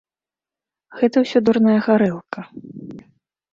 Гэта 1.01 1.17
ўсё 1.25 1.37
дурная 1.51 1.77
гарэлка. 1.91 2.49